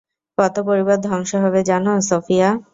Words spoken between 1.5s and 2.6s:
জানো, সোফিয়া?